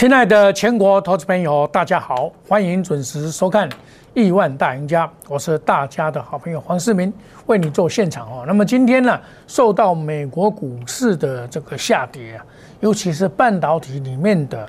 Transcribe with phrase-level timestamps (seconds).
[0.00, 3.68] 亲爱的全国投资朋友，大家好，欢迎准时收看
[4.14, 7.12] 《亿万大赢家》，我是大家的好朋友黄世明，
[7.44, 8.44] 为你做现场哦。
[8.46, 12.46] 那么今天呢，受到美国股市的这个下跌啊，
[12.80, 14.66] 尤其是半导体里面的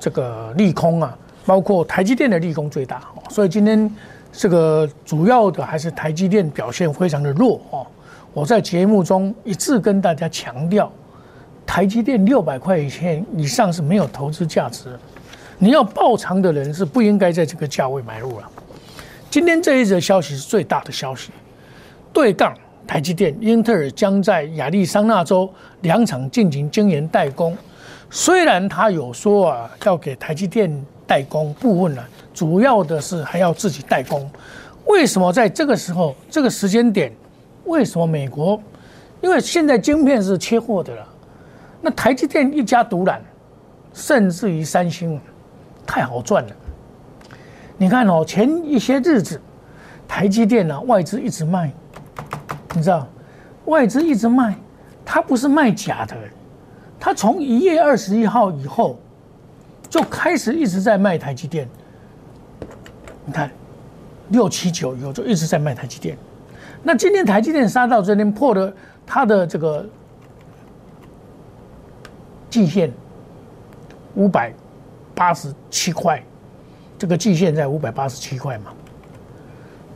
[0.00, 3.94] 这个利空啊，包括台积电的利空最大，所以今天
[4.32, 7.86] 这个主要的还是台积电表现非常的弱哦。
[8.32, 10.90] 我在节目中一致跟大家强调。
[11.72, 14.90] 台积电六百块钱以上是没有投资价值，
[15.56, 18.50] 你要爆仓的人是不应该在这个价位买入了。
[19.30, 21.30] 今天这一则消息是最大的消息，
[22.12, 22.54] 对杠
[22.86, 25.50] 台积电，英特尔将在亚利桑那州
[25.80, 27.56] 两厂进行晶圆代工。
[28.10, 30.70] 虽然他有说啊，要给台积电
[31.06, 32.02] 代工部分呢，
[32.34, 34.30] 主要的是还要自己代工。
[34.84, 37.10] 为什么在这个时候这个时间点？
[37.64, 38.62] 为什么美国？
[39.22, 41.08] 因为现在晶片是缺货的了。
[41.84, 43.20] 那台积电一家独揽，
[43.92, 45.20] 甚至于三星，
[45.84, 46.50] 太好赚了。
[47.76, 49.40] 你看哦，前一些日子，
[50.06, 51.72] 台积电呢外资一直卖，
[52.74, 53.04] 你知道，
[53.64, 54.54] 外资一直卖，
[55.04, 56.16] 它不是卖假的，
[57.00, 59.00] 它从一月二十一号以后，
[59.90, 61.68] 就开始一直在卖台积电。
[63.24, 63.50] 你看，
[64.28, 66.16] 六七九以后就一直在卖台积电。
[66.84, 68.72] 那今天台积电杀到这边破了
[69.04, 69.84] 它的这个。
[72.52, 72.92] 季线
[74.14, 74.52] 五百
[75.14, 76.22] 八十七块，
[76.98, 78.70] 这个季线在五百八十七块嘛？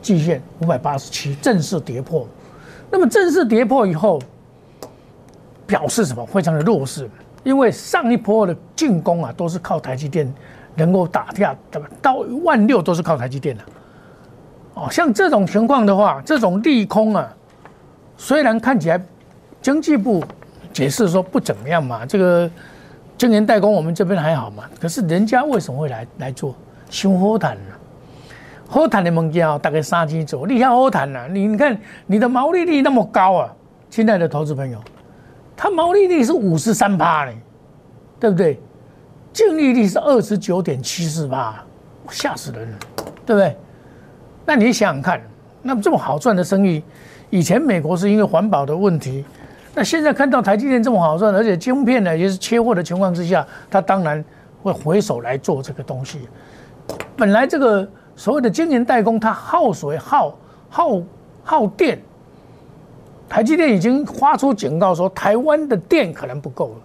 [0.01, 2.27] 季线五百八十七正式跌破，
[2.89, 4.19] 那么正式跌破以后，
[5.67, 6.25] 表示什么？
[6.25, 7.07] 非常的弱势，
[7.43, 10.33] 因为上一波的进攻啊，都是靠台积电
[10.73, 11.87] 能够打下，对吧？
[12.01, 13.63] 到万六都是靠台积电的。
[14.73, 17.31] 哦，像这种情况的话，这种利空啊，
[18.17, 18.99] 虽然看起来
[19.61, 20.23] 经济部。
[20.77, 22.47] 解释说不怎么样嘛，这个
[23.17, 26.53] 晶圆代工我们这边还好嘛，可是人家为什么会来来做？
[26.87, 27.71] 修好谈呢？
[28.67, 31.27] 好谈的物件大概三千左右，你要好谈呢？
[31.31, 33.51] 你你看你的毛利率那么高啊，
[33.89, 34.79] 亲爱的投资朋友，
[35.55, 37.31] 它毛利率是五十三趴呢，
[38.19, 38.61] 对不对？
[39.33, 41.55] 净利率是二十九点七四趴，
[42.11, 42.77] 吓死人了，
[43.25, 43.57] 对不对？
[44.45, 45.19] 那你想想看，
[45.63, 46.83] 那么这么好赚的生意，
[47.31, 49.25] 以前美国是因为环保的问题。
[49.77, 54.25] 那现在看到台积电这么好赚，而且晶片呢也是缺货的情况之下，他当然
[54.63, 56.27] 会回手来做这个东西。
[57.15, 60.35] 本来这个所谓的晶圆代工，它耗水、耗
[60.67, 60.99] 耗
[61.43, 62.01] 耗电，
[63.29, 66.75] 台积电已经发出警告说，台湾的电可能不够了，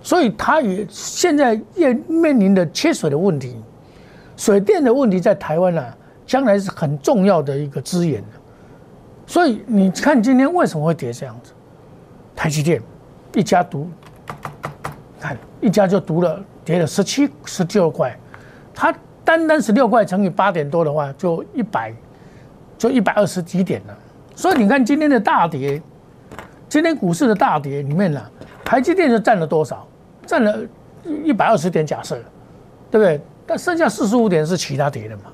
[0.00, 3.54] 所以它也现在也面临的缺水的问题，
[4.38, 5.84] 水电的问题在台湾呢，
[6.26, 8.24] 将来是很重要的一个资源。
[9.26, 11.52] 所以你看今天为什么会跌这样子？
[12.36, 12.82] 台积电
[13.34, 13.88] 一家独，
[15.20, 18.16] 看一家就独了，跌了十七十六块，
[18.74, 21.94] 它单单十六块乘以八点多的话，就一百，
[22.76, 23.96] 就一百二十几点了。
[24.34, 25.80] 所以你看今天的大跌，
[26.68, 28.20] 今天股市的大跌里面呢，
[28.64, 29.86] 台积电就占了多少？
[30.26, 30.58] 占了
[31.22, 32.16] 一百二十点，假设，
[32.90, 33.20] 对不对？
[33.46, 35.24] 但剩下四十五点是其他跌的嘛？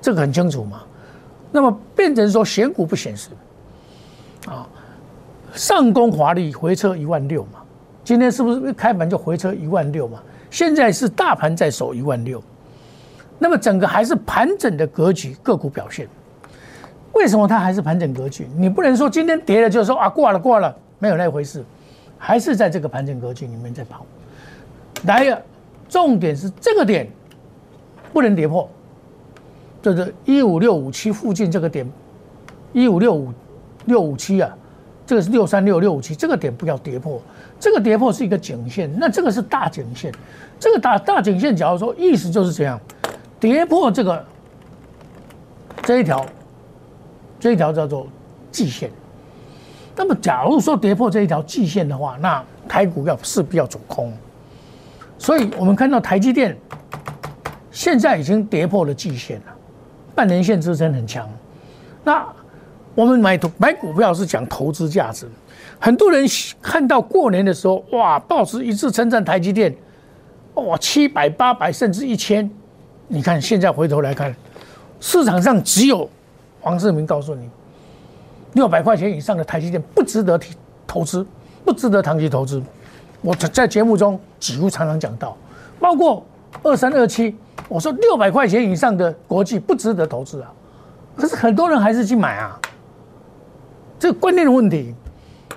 [0.00, 0.82] 这个很清楚嘛？
[1.54, 3.28] 那么变成说选股不显示，
[4.48, 4.66] 啊，
[5.52, 7.62] 上攻华丽回撤一万六嘛，
[8.02, 10.20] 今天是不是一开盘就回撤一万六嘛？
[10.50, 12.42] 现在是大盘在守一万六，
[13.38, 16.08] 那么整个还是盘整的格局，个股表现，
[17.12, 18.48] 为什么它还是盘整格局？
[18.56, 21.64] 你不能说今天跌了就说啊挂了挂了，没有那回事，
[22.18, 24.04] 还是在这个盘整格局里面在跑。
[25.04, 25.40] 来了，
[25.88, 27.08] 重点是这个点
[28.12, 28.68] 不能跌破。
[29.84, 31.86] 这是一五六五七附近这个点，
[32.72, 33.30] 一五六五
[33.84, 34.50] 六五七啊，
[35.04, 37.20] 这个是六三六六五七，这个点不要跌破，
[37.60, 40.10] 这个跌破是一个颈线，那这个是大颈线，
[40.58, 42.80] 这个大大颈线，假如说意思就是这样，
[43.38, 44.24] 跌破这个
[45.82, 46.24] 这一条，
[47.38, 48.06] 这一条叫做
[48.50, 48.90] 季线，
[49.94, 54.10] 那么假如说跌破这一条季线的话，那台股要势必要走空，
[55.18, 56.56] 所以我们看到台积电
[57.70, 59.53] 现在已经跌破了季线了。
[60.14, 61.28] 半年线支撑很强，
[62.04, 62.24] 那
[62.94, 65.26] 我们买买股票是讲投资价值，
[65.80, 66.24] 很多人
[66.62, 69.74] 看到过年的时候，哇，报纸一致称赞台积电，
[70.54, 72.48] 哇，七百八百甚至一千，
[73.08, 74.34] 你看现在回头来看，
[75.00, 76.08] 市场上只有
[76.60, 77.48] 黄世明告诉你，
[78.52, 80.38] 六百块钱以上的台积电不值得
[80.86, 81.26] 投资，
[81.64, 82.62] 不值得长期投资。
[83.20, 85.36] 我在在节目中几乎常常讲到，
[85.80, 86.24] 包括
[86.64, 87.36] 二三二七。
[87.68, 90.52] 我说六百块钱以上的国际不值得投资啊，
[91.16, 92.60] 可是很多人还是去买啊。
[93.98, 94.94] 这个观念的问题，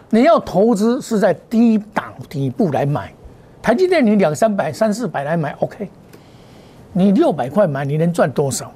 [0.09, 3.13] 你要投资是在低档底部来买，
[3.61, 5.89] 台积电你两三百、三四百来买，OK。
[6.93, 8.71] 你六百块买，你能赚多少？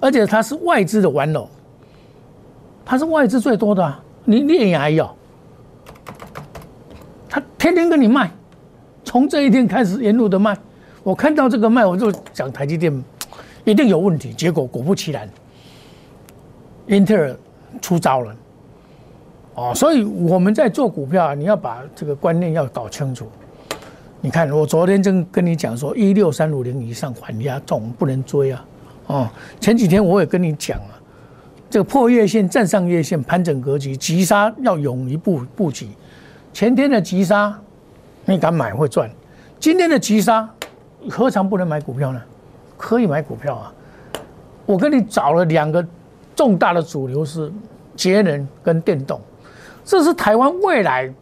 [0.00, 1.48] 而且它是外资的玩偶，
[2.84, 5.16] 它是外资最多的，你你也还要。
[7.28, 8.30] 他天天跟你卖，
[9.02, 10.56] 从这一天开始沿路的卖。
[11.10, 13.04] 我看到这个卖，我就讲台积电
[13.64, 14.32] 一定有问题。
[14.32, 15.28] 结果果不其然，
[16.86, 17.36] 英特尔
[17.82, 18.36] 出招了。
[19.56, 23.26] 哦，所以我们在做股票，你要把这个观念要搞清楚。
[24.20, 28.64] 你看，我昨天正跟你讲说，一六三五零以上缓压总，不能追啊。
[29.08, 29.28] 哦，
[29.58, 30.94] 前几天我也跟你讲啊，
[31.68, 35.88] 这个破月线、站上月线、盘整格局，急杀要勇于布布局。
[36.52, 37.58] 前天的急杀，
[38.26, 39.08] 你敢买会赚；
[39.58, 40.48] 今天的急杀，
[41.08, 42.20] 何尝不能买股票呢？
[42.76, 43.72] 可以买股票啊！
[44.66, 45.84] 我跟你找了两个
[46.34, 47.52] 重大的主流是
[47.94, 49.20] 节能跟电动，
[49.84, 51.12] 这是台湾未来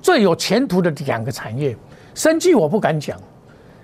[0.00, 1.76] 最有前途的两个产业。
[2.14, 3.18] 生计我不敢讲，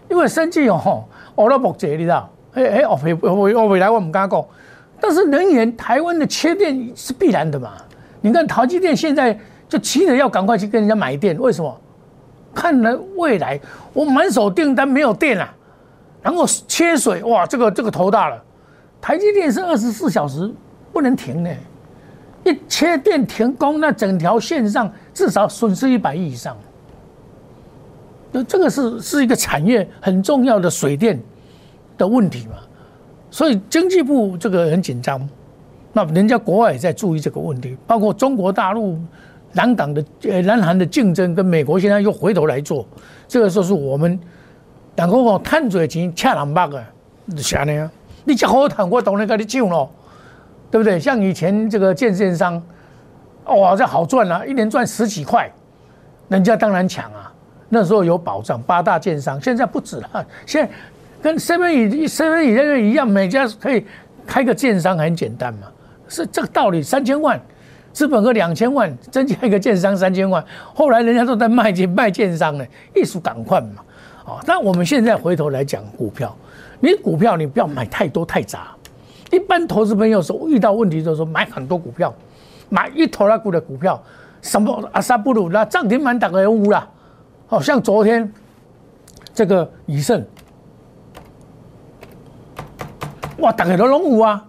[0.09, 1.05] 因为生计哦，
[1.35, 2.31] 我都不接，你知道？
[2.55, 4.45] 哎哎，我未我我未来我唔敢讲。
[5.01, 7.73] 但是能源，台湾的缺电是必然的嘛？
[8.21, 9.39] 你看淘积电现在
[9.69, 11.81] 就急着要赶快去跟人家买电，为什么？
[12.55, 13.59] 看了未来，
[13.93, 15.49] 我满手订单没有电了，
[16.21, 18.43] 然后缺水，哇，这个这个头大了。
[19.01, 20.53] 台积电是二十四小时
[20.93, 21.51] 不能停的，
[22.45, 26.57] 一缺电停工，那整条线上至少损失一百亿以上。
[28.33, 31.21] 那这个是是一个产业很重要的水电
[31.97, 32.57] 的问题嘛，
[33.31, 35.27] 所以经济部这个很紧张，
[35.93, 38.99] 那人家国外也在注意这个问题，包括中国大陆。
[39.53, 42.87] 南港的呃，南韩的竞争跟美国现在又回头来做，
[43.27, 44.19] 这个时候是我们
[44.97, 46.83] 两个讲碳水钱恰两百个，
[47.37, 47.91] 啥呢？
[48.25, 49.91] 你讲好谈，我当然跟你救了，
[50.71, 51.01] 对不对？
[51.01, 52.63] 像以前这个建线商，
[53.47, 55.51] 哇，这好赚啊，一年赚十几块，
[56.29, 57.33] 人家当然抢啊。
[57.69, 60.73] 那时候有保障，八大建商现在不止了，现在
[61.23, 63.85] 跟 seven 以 seven 以那个一样，每家可以
[64.27, 65.67] 开个建商很简单嘛，
[66.09, 67.41] 是这个道理，三千万。
[67.93, 70.45] 资本个两千万，增加一个建商三千万，
[70.75, 72.65] 后来人家都在卖建卖建商呢，
[72.95, 73.83] 艺术赶快嘛，
[74.25, 74.41] 啊！
[74.47, 76.35] 那我们现在回头来讲股票，
[76.79, 78.69] 你股票你不要买太多太杂，
[79.31, 82.15] 一般投资朋友说遇到问题就是说买很多股票，
[82.69, 84.01] 买一头拉股的股票，
[84.41, 86.89] 什么阿萨布鲁那涨停板打个乌啦，
[87.47, 88.33] 好像昨天
[89.35, 90.25] 这个以盛，
[93.39, 94.47] 哇，打个都龙五啊！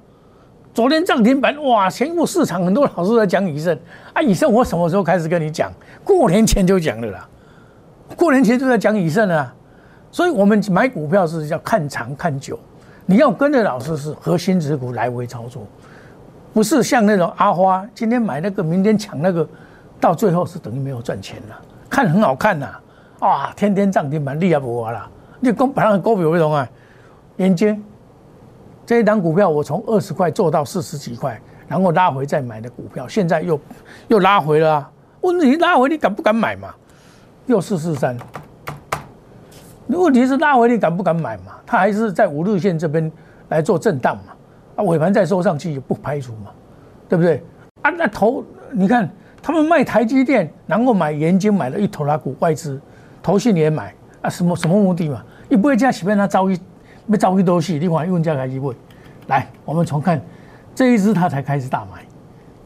[0.73, 1.89] 昨天涨停板哇！
[1.89, 3.77] 全部市场很多老师在讲以盛
[4.13, 5.69] 啊，以盛我什么时候开始跟你讲？
[6.03, 7.27] 过年前就讲了啦，
[8.15, 9.53] 过年前就在讲以盛了。
[10.11, 12.57] 所以我们买股票是要看长看久，
[13.05, 15.67] 你要跟着老师是核心持股来回操作，
[16.53, 19.45] 不是像那种阿花今天买那个，明天抢那个，
[19.99, 21.61] 到最后是等于没有赚钱了。
[21.89, 22.67] 看很好看呐，
[23.19, 25.09] 啊，天天涨停板厉害不啦？
[25.41, 26.65] 你跟别人股票不同啊，
[27.37, 27.83] 眼睛。
[28.91, 33.57] 这一档股票我从二十块做到四十几块，然后拉回再买的股票，现在又
[34.09, 34.85] 又拉回了。
[35.21, 36.75] 问题拉回你敢不敢买嘛？
[37.45, 38.17] 又四四三。
[39.87, 41.53] 问题是拉回你敢不敢买嘛？
[41.65, 43.09] 它还是在五日线这边
[43.47, 44.33] 来做震荡嘛？
[44.75, 46.51] 啊，尾盘再收上去也不排除嘛，
[47.07, 47.41] 对不对？
[47.83, 49.09] 啊，那投你看
[49.41, 52.77] 他们卖台积电，然后买盐金买了一头拉股外资，
[53.23, 55.23] 投信也买啊，什么什么目的嘛？
[55.47, 56.59] 一不会这样随便他遭遇。
[57.07, 57.77] 要找几多戏？
[57.77, 58.73] 另外，问价开始问。
[59.31, 60.21] 来，我们重看
[60.75, 62.03] 这一支，它才开始大买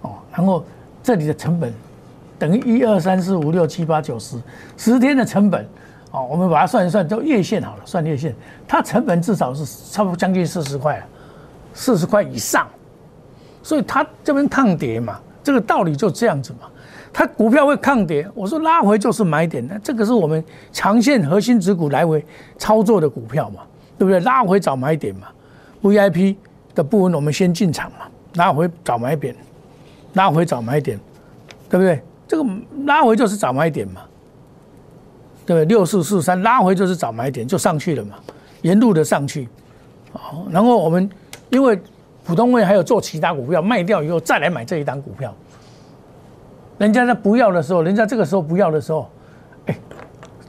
[0.01, 0.15] 哦。
[0.33, 0.65] 然后
[1.03, 1.71] 这里的成本
[2.39, 4.41] 等于一二三四五六七八九十
[4.75, 5.63] 十天的成本
[6.09, 6.27] 哦。
[6.29, 8.35] 我们把它算一算，就月线好了，算月线，
[8.67, 11.05] 它成本至少是差不多将近四十块了
[11.75, 12.67] 四十块以上。
[13.61, 16.67] 所以它这边抗跌嘛，这个道理就这样子嘛。
[17.13, 22.25] 它股票会抗跌，我说拉回就是买点，那这个是我们长线核心指股来回
[22.57, 23.61] 操作的股票嘛。
[23.97, 24.19] 对不对？
[24.19, 25.27] 拉回找买点嘛
[25.81, 26.35] ，VIP
[26.75, 28.05] 的部分我们先进场嘛，
[28.35, 29.33] 拉回找买点，
[30.13, 30.99] 拉回找买点，
[31.69, 32.01] 对不对？
[32.27, 32.45] 这个
[32.85, 34.01] 拉回就是找买点嘛，
[35.45, 35.65] 对不对？
[35.65, 38.15] 六四四三拉回就是找买点，就上去了嘛，
[38.61, 39.47] 沿路的上去，
[40.11, 41.09] 好，然后我们
[41.49, 41.79] 因为
[42.23, 45.33] 普通位还有做其他股票卖掉以后再来买这一档股票，
[46.77, 49.09] 人家在不要的时候，人家这个时候不要的时候，
[49.67, 49.77] 哎，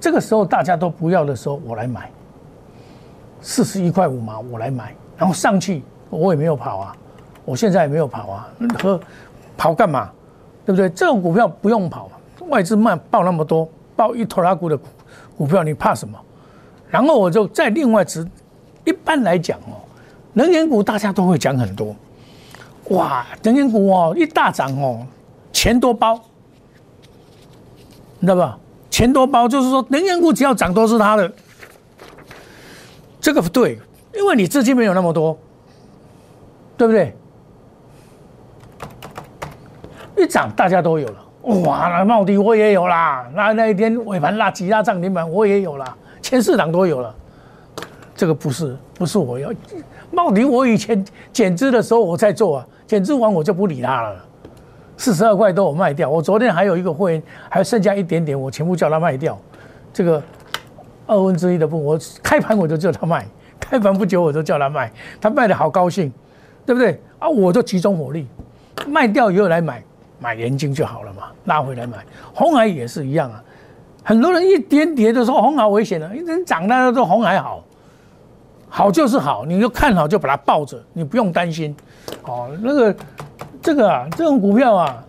[0.01, 2.11] 这个时候大家都不要的时候，我来买。
[3.43, 6.97] 四十一块五毛，我来买，然后上去，我也没有跑啊，
[7.45, 8.49] 我现在也没有跑啊，
[8.79, 9.01] 和
[9.57, 10.11] 跑干嘛？
[10.65, 10.89] 对不对？
[10.91, 12.11] 这种股票不用跑，
[12.49, 14.89] 外资卖报那么多，报一头拉股的股
[15.39, 16.19] 股票，你怕什么？
[16.89, 18.27] 然后我就再另外指，
[18.85, 19.83] 一般来讲哦，
[20.33, 21.95] 能源股大家都会讲很多，
[22.91, 25.07] 哇，能源股哦一大涨哦，
[25.53, 26.21] 钱多包，
[28.19, 28.59] 你知道吧？
[28.91, 31.31] 钱多包，就是说能源股只要涨都是他的。
[33.21, 33.79] 这个不对，
[34.15, 35.37] 因为你资金没有那么多，
[36.77, 37.15] 对不对？
[40.17, 47.15] 一涨大家都有了，哇，那茂迪我也有啦，那那一天尾盘拉几拉涨停板我也有了，前四档都有了。
[48.15, 49.51] 这个不是不是我要
[50.11, 51.05] 茂迪，我以前
[51.35, 54.17] 减资的时候我在做啊，减资完我就不理他了，
[54.97, 56.09] 四十二块都有卖掉。
[56.09, 59.39] 我昨天还有一个会员还剩下一点点，我全部叫他卖掉。
[59.93, 60.23] 这个
[61.07, 63.27] 二分之一的分，我开盘我就叫他卖，
[63.61, 64.91] 开盘不久我就叫他卖，
[65.21, 66.11] 他卖的好高兴，
[66.67, 67.01] 对不对？
[67.19, 68.27] 啊，我就集中火力
[68.87, 69.83] 卖掉以后来买。
[70.19, 71.99] 买盐金就好了嘛，拉回来买。
[72.33, 73.45] 红海也是一样啊，
[74.03, 77.63] 很多人一跌跌的说红海危险了，一人涨大家说红海好，
[78.67, 81.77] 好就是好，你就看好就把它抱着，你不用担心。
[82.25, 82.97] 哦，那个
[83.61, 85.05] 这个啊，这种股票啊，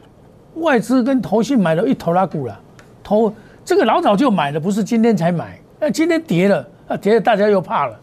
[0.56, 2.60] 外资跟投信买了一头拉股了，
[3.02, 3.34] 投
[3.64, 5.58] 这个老早就买了，不是今天才买。
[5.80, 7.98] 那今天跌了，啊跌了大家又怕了，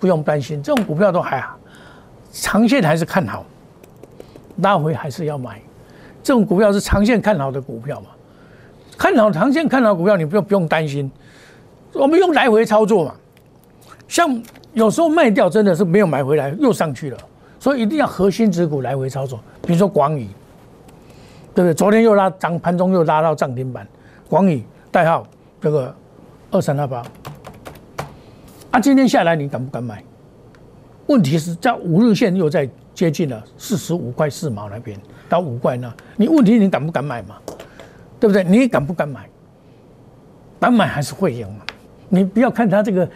[0.00, 1.57] 不用担心，这种股票都还好，
[2.40, 3.44] 长线还是看好，
[4.58, 5.60] 拉回还是要买。
[6.22, 8.08] 这种股票是长线看好的股票嘛？
[8.96, 11.10] 看好长线看好股票，你不用不用担心。
[11.92, 13.14] 我们用来回操作嘛。
[14.06, 14.42] 像
[14.72, 17.18] 有时候卖掉真的是没有买回来，又上去了，
[17.58, 19.40] 所以一定要核心持股来回操作。
[19.62, 20.26] 比如说广宇，
[21.54, 21.74] 对不对？
[21.74, 23.86] 昨天又拉涨，盘中又拉到涨停板。
[24.28, 25.26] 广宇代号
[25.60, 25.94] 这个
[26.50, 27.02] 二三二八，
[28.70, 30.02] 啊，今天下来你敢不敢买？
[31.08, 34.98] 问题是在五日线又在接近了四十五块四毛那边。
[35.28, 35.92] 到五块呢？
[36.16, 37.36] 你问题你敢不敢买嘛？
[38.18, 38.42] 对不对？
[38.44, 39.28] 你敢不敢买？
[40.58, 41.64] 敢买还是会赢嘛？
[42.08, 43.08] 你不要看它这个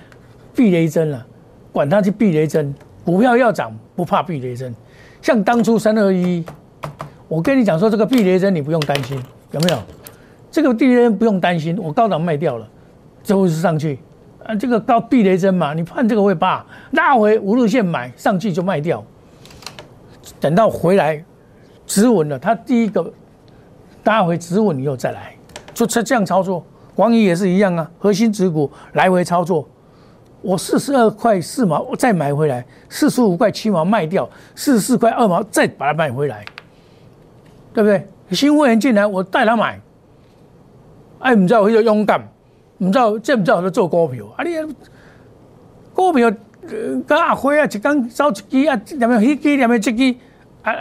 [0.54, 1.26] 避雷针了，
[1.72, 4.74] 管它去避雷针，股票要涨不怕避雷针。
[5.20, 6.44] 像当初三二一，
[7.28, 9.18] 我跟你讲说这个避雷针你不用担心，
[9.52, 9.78] 有没有？
[10.50, 12.68] 这个避雷针不用担心，我高档卖掉了，
[13.22, 13.98] 最后是上去
[14.46, 19.04] 啊，这个高避雷针嘛，你判这个会怕，拉回五日线买上去就卖掉，
[20.40, 21.24] 等到回来。
[21.84, 23.12] 止稳了，它第一个
[24.04, 25.34] 拉回止稳以后再来，
[25.74, 26.64] 就这这样操作。
[26.94, 29.68] 广宇也是一样啊，核心持股来回操作。
[30.40, 36.44] 我四十二块四毛，我再买回来，四十五块七毛卖掉，四十四块二毛再把它买回来，
[37.74, 38.08] 对不对？
[38.30, 39.78] 新会员进来，我带他买。
[41.18, 42.26] 哎，你知道我就勇敢，
[42.82, 44.26] 唔知道知唔知道佢做股票？
[44.36, 44.56] 啊，你
[45.94, 46.32] 股票
[47.06, 50.16] 跟阿辉啊，一讲走一支啊，两样一支，两样一支
[50.62, 50.74] 啊。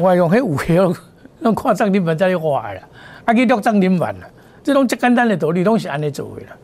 [0.00, 0.94] 我用迄五条，
[1.40, 2.80] 用看涨停板在里画啦，
[3.24, 4.26] 啊去录涨停板啦，
[4.62, 6.56] 这种最简单的道理都是安尼做的啦。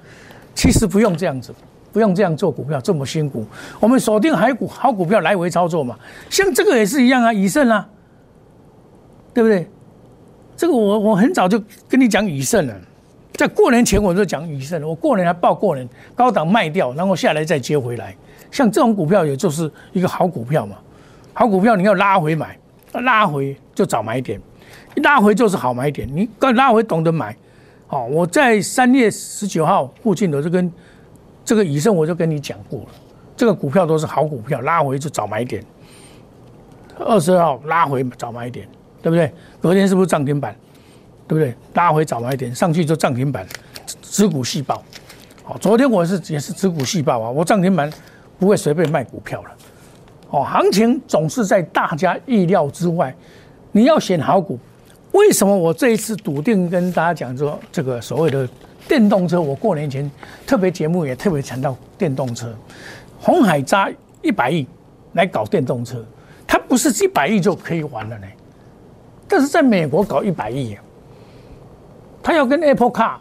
[0.55, 1.53] 其实不用这样子，
[1.93, 3.45] 不用这样做股票这么辛苦。
[3.81, 7.89] 我们锁定好股好股票来回操作嘛，像这个也是一样啊，以盛啊，
[9.35, 9.69] 对不对？
[10.57, 12.75] 这个我我很早就跟你讲以盛了，
[13.41, 18.15] 在过年前我就讲以盛，我过年还报过年高档卖掉，然后下来再接回来。
[18.51, 20.77] 像这种股票也就是一个好股票嘛，
[21.33, 22.55] 好股票你要拉回买。
[22.93, 24.39] 拉回就找买点，
[24.95, 26.07] 一拉回就是好买点。
[26.15, 27.35] 你刚拉回懂得买，
[27.87, 30.71] 好，我在三月十九号附近的就跟
[31.43, 32.89] 这个以盛我就跟你讲过了，
[33.35, 35.65] 这个股票都是好股票，拉回就找买点。
[36.99, 38.69] 二十号拉回找买点，
[39.01, 39.33] 对不对？
[39.63, 40.55] 隔天是不是涨停板？
[41.31, 41.55] 对不对？
[41.75, 43.47] 拉回找买点，上去就涨停板，
[44.03, 44.83] 持股细胞。
[45.45, 47.89] 好，昨天我是也是持股细胞啊，我涨停板
[48.37, 49.51] 不会随便卖股票了。
[50.31, 53.15] 哦，行情总是在大家意料之外。
[53.71, 54.59] 你要选好股，
[55.13, 58.49] 为什么我这一次笃定跟大家讲说，这个所谓的
[58.89, 60.11] 电动车，我过年前
[60.45, 62.53] 特别节目也特别强调电动车。
[63.21, 63.89] 红海扎
[64.21, 64.67] 一百亿
[65.13, 66.05] 来搞电动车，
[66.45, 68.27] 它不是一百亿就可以完了呢。
[69.29, 70.77] 但是在美国搞一百亿，
[72.23, 73.17] 他要跟 Apple Car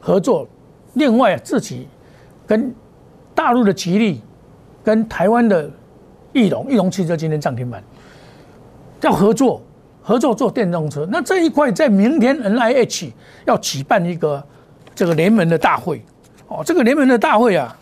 [0.00, 0.46] 合作，
[0.94, 1.88] 另外自己
[2.46, 2.74] 跟
[3.34, 4.20] 大陆的吉利，
[4.84, 5.70] 跟台湾的。
[6.32, 7.82] 翼龙，翼龙汽车今天涨停板，
[9.00, 9.62] 要合作
[10.02, 11.08] 合作做电动车。
[11.10, 13.10] 那这一块在明天 N I H
[13.46, 14.44] 要举办一个
[14.94, 16.04] 这个联盟的大会
[16.46, 17.74] 哦，这个联盟的大会啊，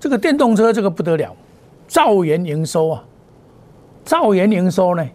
[0.00, 1.32] 这个电动车这个不得了，
[1.86, 3.04] 兆元营收啊，
[4.04, 5.08] 兆元营收呢，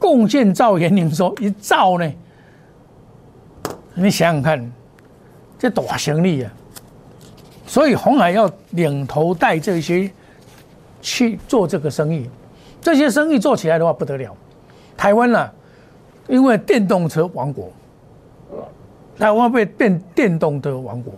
[0.00, 2.12] 贡献兆元营收一兆呢，
[3.94, 4.72] 你想想看，
[5.58, 6.52] 这大生意啊，
[7.66, 10.10] 所以红海要领头带这些。
[11.04, 12.30] 去做这个生意，
[12.80, 14.32] 这些生意做起来的话不得了。
[14.96, 15.50] 台湾呢，
[16.28, 17.72] 因为电动车王国，
[19.18, 21.12] 台湾被变电动车王国，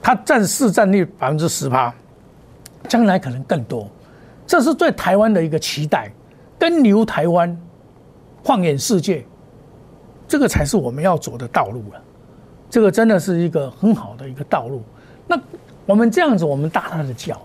[0.00, 1.94] 它占市占率百分之十八，
[2.88, 3.86] 将来可能更多。
[4.46, 6.10] 这是对台湾的一个期待，
[6.58, 7.54] 跟留台湾，
[8.42, 9.22] 放眼世界，
[10.28, 12.00] 这个才是我们要走的道路了。
[12.70, 14.82] 这个真的是一个很好的一个道路。
[15.26, 15.40] 那
[15.86, 17.40] 我们这样子，我们搭他的脚。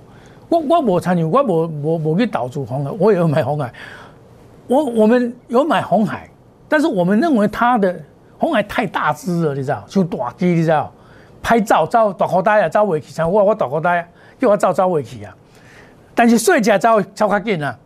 [0.49, 3.73] 我我我参与，我我我我去导出红海，我也有买红海。
[4.67, 6.29] 我我们有买红海，
[6.67, 7.97] 但是我们认为它的
[8.37, 9.83] 红海太大只了，你知道？
[9.87, 10.91] 就大机，你知道？
[11.41, 14.07] 拍照照大口袋啊，照尾起，像我我大口袋啊
[14.39, 15.35] 又要照照尾起啊。
[16.13, 17.77] 但是睡觉照超快紧啊，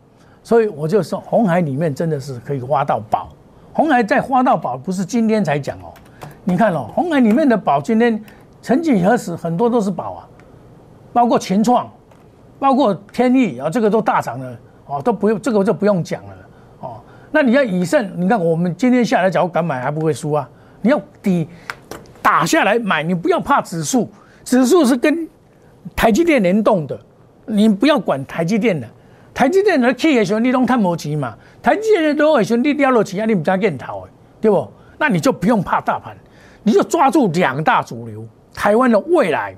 [0.44, 3.30] 所以我就说红海里面真的是可以挖到宝。
[3.77, 5.93] 红海在花到宝，不是今天才讲哦。
[6.43, 8.19] 你看哦，红海里面的宝，今天
[8.60, 10.27] 曾几何时很多都是宝啊，
[11.13, 11.88] 包括秦创。
[12.57, 14.57] 包括天意啊，这个都大涨了
[14.88, 16.34] 哦，都不用这个就不用讲了
[16.79, 17.00] 哦。
[17.29, 20.50] 那你要以盛，你看我们今天下来，假如敢买还不会输啊。
[20.81, 21.48] 你要底
[22.19, 24.10] 打下来买，你不要怕指数，
[24.43, 25.29] 指数是跟
[25.96, 27.00] 台积电联动的，
[27.46, 28.88] 你不要管台积电的。
[29.38, 34.10] 台积电的企业候你拢看无钱嘛，台积电的都会说你掉落钱啊，你唔知见头的，
[34.41, 34.67] 对不？
[34.98, 36.17] 那你就不用怕大盘，
[36.63, 39.56] 你就抓住两大主流，台湾的未来，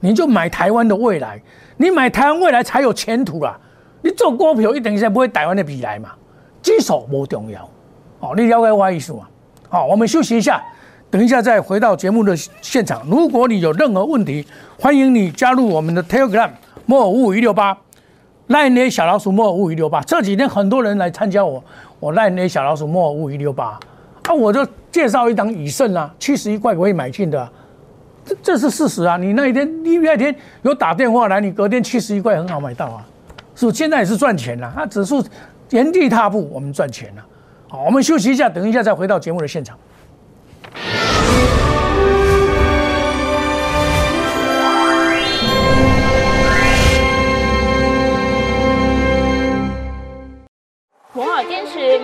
[0.00, 1.40] 你就买台湾的未来。
[1.78, 3.58] 你买台湾未来才有前途啦！
[4.02, 6.10] 你做股票你等一定是不会台湾的比来嘛，
[6.60, 7.66] 基础不重要。
[8.20, 9.20] 哦，你了解我意思吗？
[9.70, 10.62] 好，我们休息一下，
[11.10, 13.00] 等一下再回到节目的现场。
[13.08, 14.46] 如果你有任何问题，
[14.78, 16.50] 欢迎你加入我们的 Telegram
[16.84, 17.74] 莫五五一六八
[18.48, 20.00] 赖捏小老鼠莫五五一六八。
[20.02, 21.62] 这几天很多人来参加我，
[22.00, 23.78] 我赖捏小老鼠莫五五一六八
[24.24, 27.48] 啊，我就介绍一档以盛啊，七十一块可以买进的。
[28.24, 29.16] 这这是事实啊！
[29.16, 30.32] 你那一天，你那一天
[30.62, 33.04] 有打电话来，你隔天七十一块很好买到啊，
[33.56, 33.72] 是不？
[33.72, 35.24] 现在也是赚钱了，它指数
[35.70, 37.26] 原地踏步，我们赚钱了。
[37.68, 39.76] 好，我们休息一下，等一下再回到节目的现场。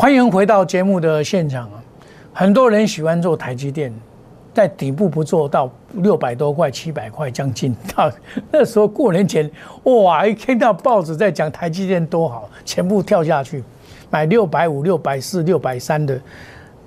[0.00, 1.82] 欢迎回到节目的现场啊！
[2.32, 3.92] 很多人喜欢做台积电，
[4.54, 7.74] 在底部不做到六百多块、七百块将近。
[7.96, 8.08] 到
[8.52, 9.50] 那时候过年前，
[9.82, 10.24] 哇！
[10.24, 13.64] 一看到报纸在讲台积电多好，全部跳下去
[14.08, 16.16] 买六百五、六百四、六百三的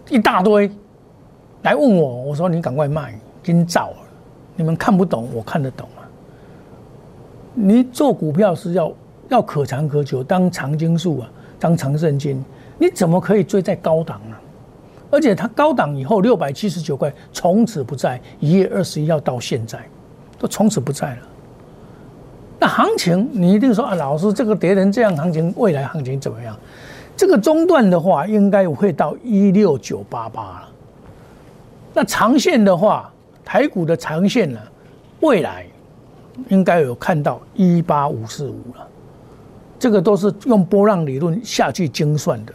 [0.08, 0.72] 一大堆，
[1.64, 3.98] 来问我，我说你赶快卖，今早了。
[4.56, 6.08] 你们看不懂，我看得懂啊。
[7.54, 8.90] 你做股票是要
[9.28, 12.42] 要可长可久，当长青树啊，当长胜金。
[12.82, 14.36] 你怎么可以追在高档呢？
[15.12, 19.78] 而且它高档以后六百七十九块从此不在，一月二十一号到现在
[20.40, 21.22] 都从此不在了。
[22.58, 26.58] 那行情你一定说啊，老师这个跌成这样，行情未来行情怎么样？
[27.16, 30.70] 这个中段的话应该会到一六九八八了。
[31.94, 33.14] 那长线的话，
[33.46, 34.60] 台股的长线呢，
[35.20, 35.68] 未来
[36.50, 38.88] 应该有看到一八五四五了。
[39.78, 42.54] 这个都是用波浪理论下去精算的。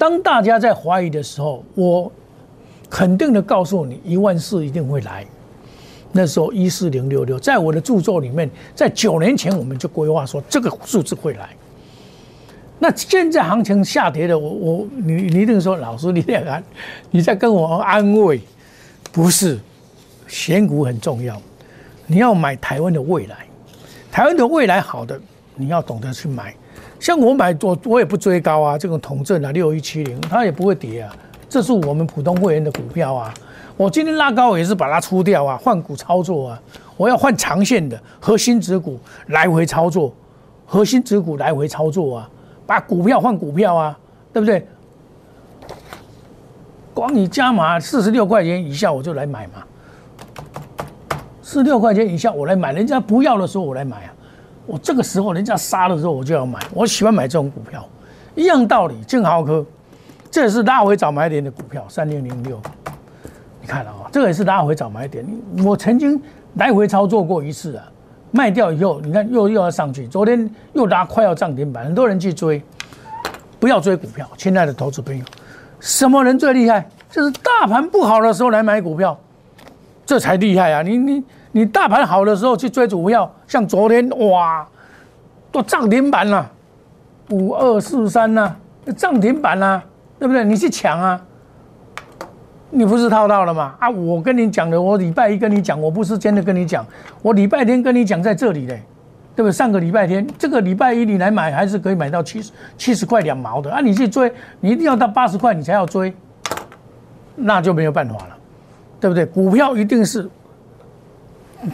[0.00, 2.10] 当大家在怀疑的时候，我
[2.88, 5.26] 肯定的告诉你，一万四一定会来。
[6.10, 11.50] 那时候一四零六六，在我的著作里面，在九年前我们就规划说这个数字会来。
[12.78, 16.64] 那现在行情下跌的，我我你你一定说老师你在安，
[17.10, 18.40] 你在跟我安慰，
[19.12, 19.60] 不是，
[20.26, 21.38] 选股很重要，
[22.06, 23.46] 你要买台湾的未来，
[24.10, 25.20] 台湾的未来好的，
[25.56, 26.54] 你要懂得去买。
[27.00, 31.16] 像我买我我也不追高啊，这种统正啊六一七零，它也不会跌啊，
[31.48, 33.32] 这是我们普通会员的股票啊。
[33.78, 36.62] 我今天拉高也是把它出掉啊，换股操作啊。
[36.98, 40.12] 我要换长线的核心指股来回操作，
[40.66, 42.30] 核心指股来回操作啊，
[42.66, 43.98] 把股票换股票啊，
[44.34, 44.66] 对不对？
[46.92, 49.64] 光你加码四十六块钱以下我就来买嘛，
[51.40, 54.12] 四十六块钱以下我来买，人家不要的时候我来买啊。
[54.66, 56.58] 我这个时候人家杀的时候，我就要买。
[56.72, 57.86] 我喜欢买这种股票，
[58.34, 58.94] 一样道理。
[59.06, 59.64] 金豪科，
[60.30, 62.60] 这也是拉回早买点的股票，三零零六。
[63.60, 65.26] 你看啊，这个也是拉回找买点。
[65.64, 66.20] 我曾经
[66.54, 67.84] 来回操作过一次啊，
[68.30, 72.62] 卖掉以后，你看又又要上去，昨天又拉快要涨停板，很多人去追，
[73.58, 75.24] 不要追股票，亲爱的投资朋友，
[75.80, 76.88] 什么人最厉害？
[77.10, 79.18] 就是大盘不好的时候来买股票，
[80.06, 80.82] 这才厉害啊！
[80.82, 84.66] 你你你大盘好的时候去追股票，像昨天哇，
[85.50, 86.50] 都涨停板了，
[87.30, 88.54] 五二四三呐，
[88.96, 89.82] 涨停板啦，
[90.18, 90.44] 对不对？
[90.44, 91.20] 你去抢啊！
[92.70, 93.74] 你不是套到了吗？
[93.80, 96.86] 啊，我跟你讲的，我礼拜一跟你讲，我不是真的跟你讲，
[97.20, 98.80] 我礼拜天跟你讲在这里嘞，
[99.34, 99.52] 对不对？
[99.52, 103.80] 上个礼拜天，这个礼拜一你来买还是可以买到七十七十块两毛的啊！
[103.80, 106.14] 你去追，你一定要到八十块你才要追，
[107.34, 108.36] 那就没有办法了，
[109.00, 109.26] 对不对？
[109.26, 110.30] 股票一定是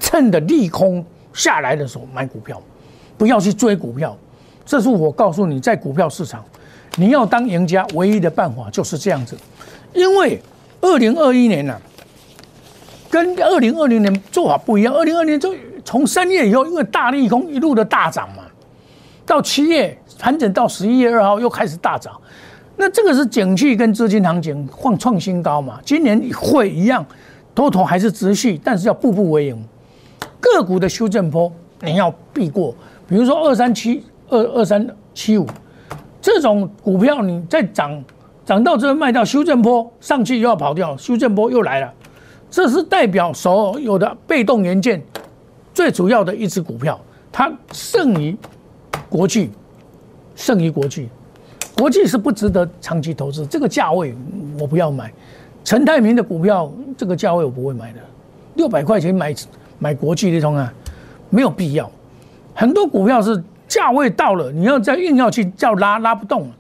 [0.01, 2.61] 趁着利空下来的时候买股票，
[3.17, 4.17] 不要去追股票。
[4.65, 6.45] 这是我告诉你，在股票市场，
[6.97, 9.37] 你要当赢家唯一的办法就是这样子，
[9.93, 10.41] 因为。
[10.83, 11.81] 二零二一年呢，
[13.11, 14.95] 跟二零二零年做法不一样。
[14.95, 15.53] 二零二年就
[15.85, 18.45] 从三月以后，因为大利空一路的大涨嘛，
[19.25, 22.15] 到七月盘整到十一月二号又开始大涨。
[22.77, 25.81] 那这个是景气跟资金行情创创新高嘛？
[25.85, 27.05] 今年会一样，
[27.53, 29.65] 多头还是持续，但是要步步为营。
[30.55, 32.75] 个股的修正波你要避过，
[33.09, 35.47] 比如说二三七二二三七五
[36.21, 38.03] 这种股票，你在涨。
[38.45, 41.93] 涨到这卖掉，修正波上去又要跑掉，修正波又来了，
[42.49, 45.03] 这是代表所有的被动元件
[45.75, 46.97] 最主要的一只股票，
[47.33, 48.37] 它胜于
[49.09, 49.51] 国际，
[50.37, 51.09] 胜于国际，
[51.77, 54.15] 国际是不值得长期投资，这个价位
[54.61, 55.13] 我不要买。
[55.65, 57.99] 陈泰明的股票这个价位我不会买的，
[58.55, 59.35] 六百块钱买
[59.79, 60.73] 买国际利通啊，
[61.31, 61.91] 没有必要。
[62.55, 66.57] 很多股票是价位到了，你要再硬要去叫拉拉不动了。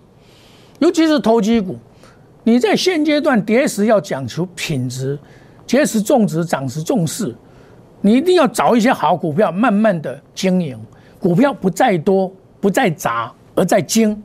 [0.79, 1.77] 尤其是投机股，
[2.45, 5.19] 你在现阶段跌时要讲求品质，
[5.67, 7.35] 跌时重质，涨时重视，
[8.03, 10.79] 你一定要找一些好股票，慢慢的经营。
[11.19, 14.23] 股票不在多，不在杂，而在精，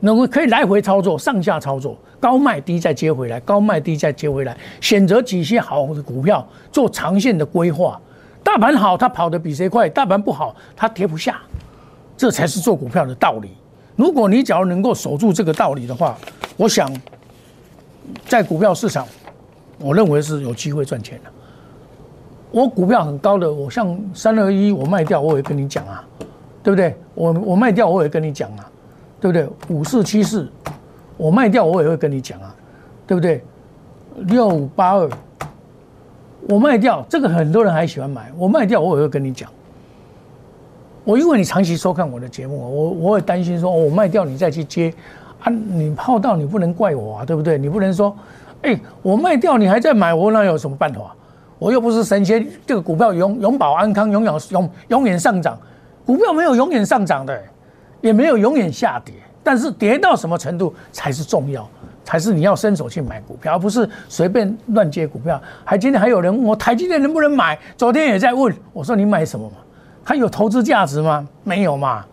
[0.00, 7.98] 能够可以来回操作，上下操作，高卖低再接回来，高卖低再接回来，选择几些好的股票做长线的规划。
[8.44, 11.40] 大盘好，它跑得比谁快；大盘不好，它跌不下，
[12.16, 13.50] 这才是做股票的道理。
[13.96, 16.16] 如果你只要能够守住这个道理的话，
[16.56, 16.90] 我想
[18.26, 19.06] 在股票市场，
[19.78, 21.30] 我认为是有机会赚钱的。
[22.50, 26.04] 我股票很高的，我像三二一，我卖掉，我也跟你讲啊，
[26.62, 26.96] 对不对？
[27.14, 28.70] 我我卖掉，我也跟你讲啊，
[29.20, 29.48] 对不对？
[29.68, 30.50] 五四七四，
[31.20, 32.54] 我卖掉，我也会跟你讲啊，
[33.06, 33.44] 对不对？
[34.28, 35.08] 六五八二，
[36.48, 39.50] 我卖掉，这个很多人还喜欢买，我卖掉，我也会跟你讲。
[41.04, 44.92] 我因为你长期收看我的节目，我我也担心说，我卖掉你再去接，
[45.40, 47.58] 啊，你泡到你不能怪我啊，对不对？
[47.58, 48.16] 你不能说，
[48.62, 51.14] 哎，我卖掉你还在买，我那有什么办法？
[51.58, 55.58] 我又不是神仙，这个股票永永保安康，永远永永远上涨，
[56.06, 57.38] 股票没有永远上涨的，
[58.00, 61.68] 也没有永远下跌，但是跌到什么程度才是重要，
[62.04, 65.40] 才是你要伸手去买股票，而不是随便乱接股票。
[65.64, 69.56] 还今天还有人问我台积电能不能买，昨天也在问，我说你买什么嘛？
[70.04, 71.26] 它有投资价值吗？
[71.44, 72.04] 没有嘛，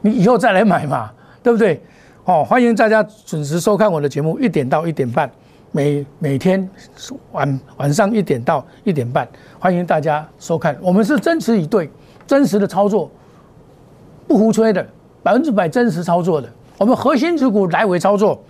[0.00, 1.10] 你以后再来买嘛，
[1.42, 1.82] 对不对？
[2.24, 5.30] 哦，欢迎大家准时收看我的节目，一点到一点半，
[5.72, 6.66] 每每天
[7.32, 10.76] 晚晚上一点到一点半，欢迎大家收看。
[10.80, 11.90] 我们是真实以对，
[12.26, 13.10] 真实的操作，
[14.26, 14.86] 不胡吹的，
[15.22, 16.48] 百分之百真实操作的。
[16.76, 18.42] 我们核心持股来回操作，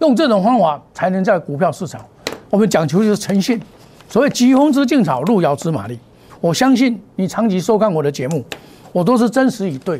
[0.00, 2.00] 用这种方法才能在股票市场，
[2.50, 3.60] 我们讲求就是诚信。
[4.08, 5.98] 所谓疾风知劲草，路遥知马力。
[6.40, 8.44] 我相信你长期收看我的节目，
[8.92, 9.96] 我都是真实以对，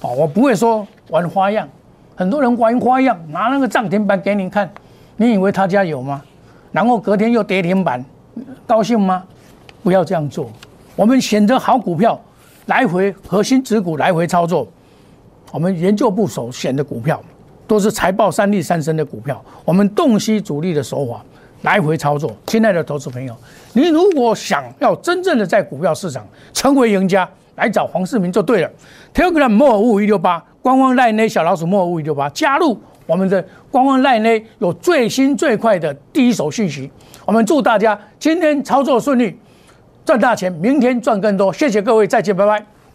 [0.00, 1.68] 啊，我不会说玩花样。
[2.16, 4.68] 很多人玩花样，拿那个涨停板给你看，
[5.16, 6.20] 你以为他家有吗？
[6.72, 8.04] 然后隔天又跌停板，
[8.66, 9.22] 高兴吗？
[9.84, 10.50] 不要这样做。
[10.96, 12.20] 我们选择好股票，
[12.66, 14.66] 来回核心持股来回操作。
[15.54, 17.22] 我们研究部所选的股票，
[17.64, 19.40] 都是财报三利三升的股票。
[19.64, 21.24] 我们洞悉主力的手法。
[21.62, 23.34] 来回操作，亲爱的投资朋友，
[23.72, 28.70] 你如果想要真正的在股票市场成为赢家，来找黄世明就对了。
[29.14, 36.90] Telegram 莫尔五一六八，官方赖内小老鼠莫尔五一六八，加入我们的官方赖内，有最新最快的第一手信息。
[37.24, 39.34] 我们祝大家今天操作顺利，
[40.04, 41.50] 赚大钱，明天赚更多。
[41.50, 42.73] 谢谢各位，再见，拜拜。